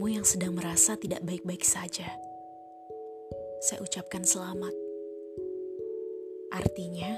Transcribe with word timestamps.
kamu 0.00 0.18
yang 0.18 0.26
sedang 0.26 0.58
merasa 0.58 0.98
tidak 0.98 1.22
baik-baik 1.22 1.62
saja, 1.62 2.10
saya 3.62 3.78
ucapkan 3.78 4.26
selamat. 4.26 4.74
Artinya, 6.50 7.14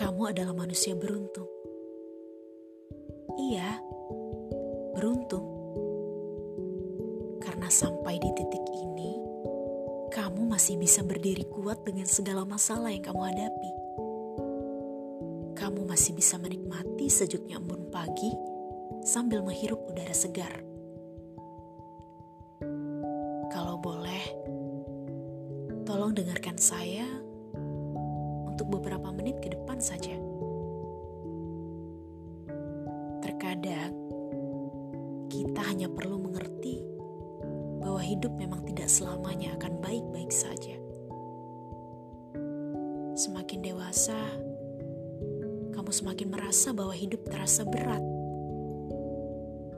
kamu 0.00 0.32
adalah 0.32 0.56
manusia 0.56 0.96
beruntung. 0.96 1.44
Iya, 3.36 3.84
beruntung. 4.96 5.44
Karena 7.44 7.68
sampai 7.68 8.16
di 8.16 8.30
titik 8.32 8.64
ini, 8.72 9.12
kamu 10.08 10.48
masih 10.48 10.80
bisa 10.80 11.04
berdiri 11.04 11.44
kuat 11.52 11.84
dengan 11.84 12.08
segala 12.08 12.48
masalah 12.48 12.88
yang 12.88 13.04
kamu 13.04 13.22
hadapi. 13.28 13.70
Kamu 15.52 15.84
masih 15.84 16.16
bisa 16.16 16.40
menikmati 16.40 17.12
sejuknya 17.12 17.60
embun 17.60 17.92
pagi 17.92 18.32
sambil 19.04 19.44
menghirup 19.44 19.84
udara 19.84 20.16
segar. 20.16 20.63
Boleh, 23.84 24.24
tolong 25.84 26.16
dengarkan 26.16 26.56
saya 26.56 27.04
untuk 28.48 28.80
beberapa 28.80 29.12
menit 29.12 29.44
ke 29.44 29.52
depan 29.52 29.76
saja. 29.76 30.16
Terkadang 33.20 33.92
kita 35.28 35.60
hanya 35.68 35.92
perlu 35.92 36.16
mengerti 36.16 36.80
bahwa 37.84 38.00
hidup 38.00 38.32
memang 38.40 38.64
tidak 38.64 38.88
selamanya 38.88 39.52
akan 39.60 39.76
baik-baik 39.84 40.32
saja. 40.32 40.80
Semakin 43.20 43.60
dewasa, 43.68 44.16
kamu 45.76 45.92
semakin 45.92 46.32
merasa 46.32 46.72
bahwa 46.72 46.96
hidup 46.96 47.20
terasa 47.28 47.68
berat. 47.68 48.00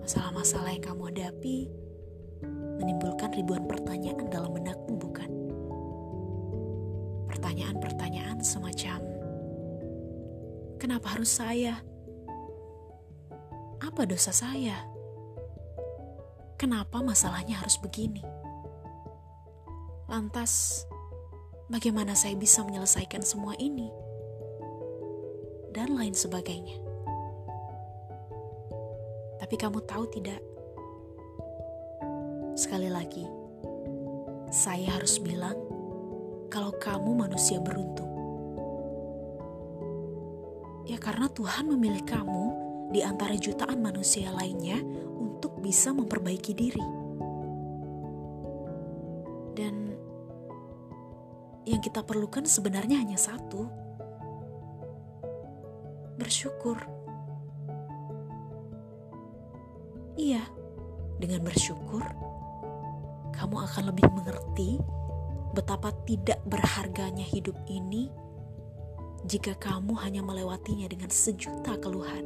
Masalah-masalah 0.06 0.78
yang 0.78 0.86
kamu 0.94 1.02
hadapi 1.10 1.85
menimbulkan 2.86 3.34
ribuan 3.34 3.66
pertanyaan 3.66 4.30
dalam 4.30 4.54
benakmu, 4.54 4.94
bukan? 4.94 5.26
Pertanyaan-pertanyaan 7.26 8.38
semacam, 8.46 9.02
kenapa 10.78 11.18
harus 11.18 11.34
saya? 11.34 11.82
Apa 13.82 14.06
dosa 14.06 14.30
saya? 14.30 14.86
Kenapa 16.54 17.02
masalahnya 17.02 17.58
harus 17.58 17.74
begini? 17.82 18.22
Lantas, 20.06 20.86
bagaimana 21.66 22.14
saya 22.14 22.38
bisa 22.38 22.62
menyelesaikan 22.62 23.26
semua 23.26 23.58
ini? 23.58 23.90
Dan 25.74 25.98
lain 25.98 26.14
sebagainya. 26.14 26.78
Tapi 29.42 29.54
kamu 29.58 29.82
tahu 29.90 30.06
tidak? 30.14 30.38
Sekali 32.56 32.88
lagi, 32.88 33.20
saya 34.48 34.96
harus 34.96 35.20
bilang 35.20 35.60
kalau 36.48 36.72
kamu 36.80 37.28
manusia 37.28 37.60
beruntung. 37.60 38.08
Ya 40.88 40.96
karena 40.96 41.28
Tuhan 41.28 41.68
memilih 41.68 42.00
kamu 42.08 42.44
di 42.96 43.04
antara 43.04 43.36
jutaan 43.36 43.84
manusia 43.84 44.32
lainnya 44.32 44.80
untuk 45.20 45.60
bisa 45.60 45.92
memperbaiki 45.92 46.56
diri. 46.56 46.86
Dan 49.52 49.92
yang 51.68 51.84
kita 51.84 52.08
perlukan 52.08 52.48
sebenarnya 52.48 53.04
hanya 53.04 53.20
satu. 53.20 53.68
Bersyukur. 56.16 56.80
Iya, 60.16 60.40
dengan 61.20 61.44
bersyukur 61.44 62.00
kamu 63.36 63.68
akan 63.68 63.92
lebih 63.92 64.08
mengerti 64.16 64.80
betapa 65.52 65.92
tidak 66.08 66.40
berharganya 66.48 67.24
hidup 67.24 67.56
ini 67.68 68.08
jika 69.28 69.52
kamu 69.60 69.92
hanya 70.00 70.24
melewatinya 70.24 70.88
dengan 70.88 71.12
sejuta 71.12 71.76
keluhan. 71.76 72.24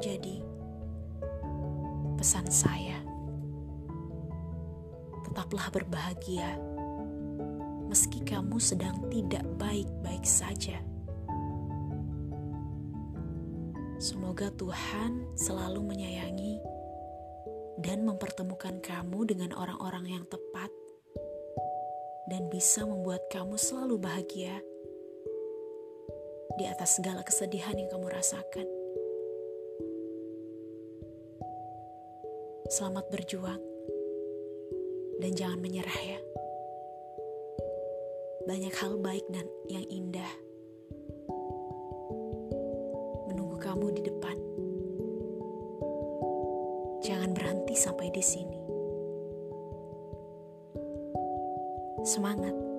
Jadi, 0.00 0.40
pesan 2.16 2.48
saya, 2.48 3.04
tetaplah 5.28 5.68
berbahagia 5.68 6.56
meski 7.90 8.22
kamu 8.22 8.56
sedang 8.62 8.96
tidak 9.10 9.42
baik-baik 9.58 10.22
saja. 10.22 10.78
Semoga 14.00 14.48
Tuhan 14.56 15.28
selalu 15.36 15.84
menyayangi 15.84 16.79
dan 17.80 18.04
mempertemukan 18.04 18.84
kamu 18.84 19.24
dengan 19.24 19.56
orang-orang 19.56 20.20
yang 20.20 20.24
tepat 20.28 20.68
dan 22.28 22.46
bisa 22.52 22.84
membuat 22.84 23.24
kamu 23.32 23.56
selalu 23.56 23.96
bahagia 23.96 24.60
di 26.60 26.64
atas 26.68 27.00
segala 27.00 27.24
kesedihan 27.24 27.72
yang 27.72 27.88
kamu 27.88 28.12
rasakan. 28.12 28.68
Selamat 32.70 33.08
berjuang 33.10 33.58
dan 35.18 35.32
jangan 35.34 35.58
menyerah 35.58 36.00
ya. 36.04 36.20
Banyak 38.44 38.74
hal 38.76 39.00
baik 39.00 39.24
dan 39.32 39.48
yang 39.68 39.84
indah 39.88 40.32
menunggu 43.26 43.56
kamu 43.58 43.90
di 43.96 44.02
depan. 44.04 44.39
Jangan 47.00 47.32
berhenti 47.32 47.74
sampai 47.74 48.12
di 48.12 48.20
sini. 48.20 48.60
Semangat! 52.04 52.69